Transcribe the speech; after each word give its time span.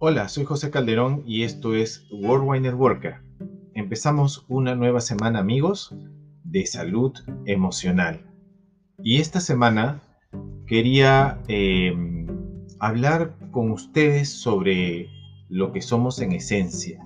Hola, 0.00 0.28
soy 0.28 0.44
José 0.44 0.70
Calderón 0.70 1.24
y 1.26 1.42
esto 1.42 1.74
es 1.74 2.06
Worldwide 2.12 2.60
Networker. 2.60 3.16
Empezamos 3.74 4.44
una 4.46 4.76
nueva 4.76 5.00
semana, 5.00 5.40
amigos, 5.40 5.92
de 6.44 6.66
salud 6.66 7.12
emocional. 7.46 8.24
Y 9.02 9.16
esta 9.16 9.40
semana 9.40 10.00
quería 10.68 11.42
eh, 11.48 11.92
hablar 12.78 13.34
con 13.50 13.72
ustedes 13.72 14.28
sobre 14.28 15.08
lo 15.48 15.72
que 15.72 15.80
somos 15.82 16.20
en 16.20 16.30
esencia. 16.30 17.04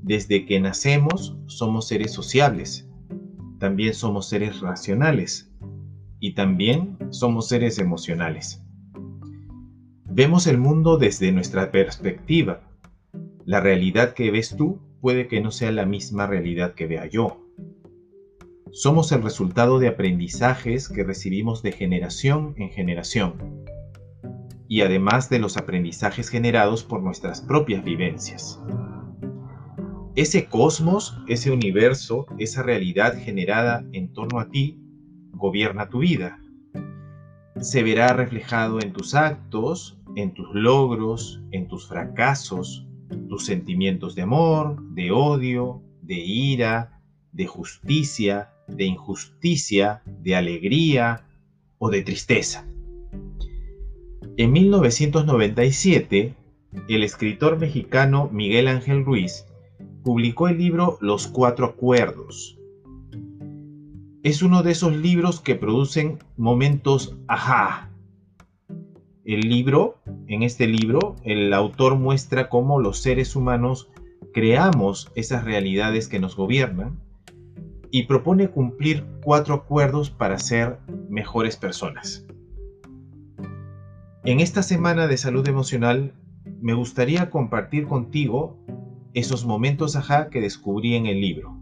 Desde 0.00 0.46
que 0.46 0.60
nacemos 0.60 1.36
somos 1.46 1.88
seres 1.88 2.10
sociables, 2.10 2.88
también 3.58 3.92
somos 3.92 4.30
seres 4.30 4.60
racionales 4.60 5.52
y 6.20 6.32
también 6.32 6.96
somos 7.10 7.48
seres 7.48 7.78
emocionales. 7.78 8.61
Vemos 10.14 10.46
el 10.46 10.58
mundo 10.58 10.98
desde 10.98 11.32
nuestra 11.32 11.70
perspectiva. 11.70 12.60
La 13.46 13.60
realidad 13.60 14.12
que 14.12 14.30
ves 14.30 14.54
tú 14.54 14.78
puede 15.00 15.26
que 15.26 15.40
no 15.40 15.50
sea 15.50 15.72
la 15.72 15.86
misma 15.86 16.26
realidad 16.26 16.74
que 16.74 16.86
vea 16.86 17.06
yo. 17.06 17.40
Somos 18.72 19.10
el 19.12 19.22
resultado 19.22 19.78
de 19.78 19.88
aprendizajes 19.88 20.90
que 20.90 21.02
recibimos 21.02 21.62
de 21.62 21.72
generación 21.72 22.52
en 22.58 22.68
generación 22.68 23.64
y 24.68 24.82
además 24.82 25.30
de 25.30 25.38
los 25.38 25.56
aprendizajes 25.56 26.28
generados 26.28 26.84
por 26.84 27.02
nuestras 27.02 27.40
propias 27.40 27.82
vivencias. 27.82 28.60
Ese 30.14 30.44
cosmos, 30.44 31.16
ese 31.26 31.50
universo, 31.50 32.26
esa 32.36 32.62
realidad 32.62 33.16
generada 33.16 33.82
en 33.92 34.12
torno 34.12 34.40
a 34.40 34.50
ti, 34.50 34.78
gobierna 35.30 35.88
tu 35.88 36.00
vida. 36.00 36.38
Se 37.58 37.82
verá 37.82 38.12
reflejado 38.12 38.82
en 38.82 38.92
tus 38.92 39.14
actos, 39.14 40.01
en 40.16 40.34
tus 40.34 40.54
logros, 40.54 41.40
en 41.50 41.68
tus 41.68 41.86
fracasos, 41.86 42.86
tus 43.28 43.44
sentimientos 43.44 44.14
de 44.14 44.22
amor, 44.22 44.82
de 44.94 45.10
odio, 45.10 45.82
de 46.02 46.16
ira, 46.16 47.00
de 47.32 47.46
justicia, 47.46 48.50
de 48.68 48.84
injusticia, 48.84 50.02
de 50.06 50.36
alegría 50.36 51.24
o 51.78 51.90
de 51.90 52.02
tristeza. 52.02 52.66
En 54.36 54.52
1997, 54.52 56.34
el 56.88 57.02
escritor 57.02 57.58
mexicano 57.58 58.28
Miguel 58.32 58.68
Ángel 58.68 59.04
Ruiz 59.04 59.46
publicó 60.02 60.48
el 60.48 60.58
libro 60.58 60.98
Los 61.00 61.26
Cuatro 61.26 61.66
Acuerdos. 61.66 62.58
Es 64.22 64.42
uno 64.42 64.62
de 64.62 64.72
esos 64.72 64.96
libros 64.96 65.40
que 65.40 65.54
producen 65.54 66.18
momentos 66.36 67.16
ajá, 67.28 67.91
el 69.24 69.40
libro, 69.40 70.00
en 70.26 70.42
este 70.42 70.66
libro, 70.66 71.16
el 71.24 71.52
autor 71.52 71.96
muestra 71.96 72.48
cómo 72.48 72.80
los 72.80 72.98
seres 72.98 73.36
humanos 73.36 73.88
creamos 74.32 75.12
esas 75.14 75.44
realidades 75.44 76.08
que 76.08 76.18
nos 76.18 76.36
gobiernan 76.36 76.98
y 77.90 78.04
propone 78.04 78.48
cumplir 78.48 79.04
cuatro 79.22 79.54
acuerdos 79.54 80.10
para 80.10 80.38
ser 80.38 80.78
mejores 81.08 81.56
personas. 81.56 82.26
En 84.24 84.40
esta 84.40 84.62
semana 84.62 85.06
de 85.06 85.16
salud 85.16 85.46
emocional 85.46 86.14
me 86.60 86.74
gustaría 86.74 87.28
compartir 87.30 87.86
contigo 87.86 88.56
esos 89.14 89.44
momentos 89.44 89.94
ajá 89.94 90.30
que 90.30 90.40
descubrí 90.40 90.94
en 90.94 91.06
el 91.06 91.20
libro. 91.20 91.56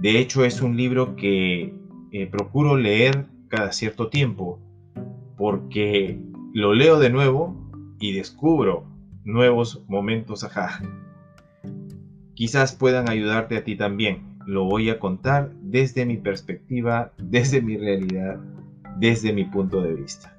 De 0.00 0.18
hecho 0.18 0.44
es 0.44 0.60
un 0.60 0.76
libro 0.76 1.16
que 1.16 1.74
eh, 2.10 2.26
procuro 2.26 2.76
leer 2.76 3.26
cada 3.48 3.72
cierto 3.72 4.08
tiempo 4.08 4.60
porque 5.36 6.20
lo 6.54 6.74
leo 6.74 6.98
de 6.98 7.10
nuevo 7.10 7.56
y 7.98 8.12
descubro 8.12 8.84
nuevos 9.24 9.84
momentos 9.88 10.44
ajá. 10.44 10.82
Quizás 12.34 12.74
puedan 12.74 13.08
ayudarte 13.08 13.56
a 13.56 13.64
ti 13.64 13.76
también. 13.76 14.36
Lo 14.46 14.64
voy 14.64 14.90
a 14.90 14.98
contar 14.98 15.52
desde 15.62 16.04
mi 16.04 16.16
perspectiva, 16.16 17.12
desde 17.16 17.62
mi 17.62 17.76
realidad, 17.76 18.40
desde 18.98 19.32
mi 19.32 19.44
punto 19.44 19.80
de 19.80 19.94
vista. 19.94 20.36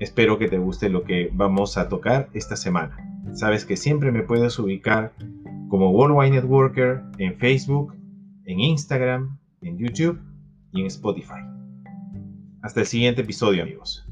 Espero 0.00 0.38
que 0.38 0.48
te 0.48 0.58
guste 0.58 0.90
lo 0.90 1.04
que 1.04 1.30
vamos 1.32 1.78
a 1.78 1.88
tocar 1.88 2.28
esta 2.34 2.56
semana. 2.56 2.98
Sabes 3.32 3.64
que 3.64 3.76
siempre 3.76 4.12
me 4.12 4.22
puedes 4.22 4.58
ubicar 4.58 5.12
como 5.68 5.92
Worldwide 5.92 6.32
Networker 6.32 7.02
en 7.18 7.36
Facebook, 7.36 7.94
en 8.44 8.60
Instagram, 8.60 9.38
en 9.62 9.78
YouTube 9.78 10.20
y 10.72 10.80
en 10.82 10.86
Spotify. 10.88 11.40
Hasta 12.60 12.80
el 12.80 12.86
siguiente 12.86 13.22
episodio 13.22 13.62
amigos. 13.62 14.06